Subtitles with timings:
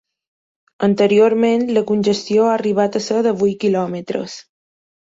[0.87, 4.43] Anteriorment, la congestió ha arribat a ser de vuit quilòmetres.